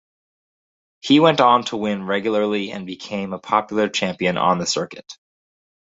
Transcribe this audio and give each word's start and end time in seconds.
He 1.01 1.19
went 1.19 1.41
on 1.41 1.63
to 1.65 1.77
win 1.77 2.07
regularly 2.07 2.71
and 2.71 2.87
became 2.87 3.33
a 3.33 3.37
popular 3.39 3.87
champion 3.87 4.35
on 4.35 4.57
the 4.57 4.65
circuit. 4.65 5.15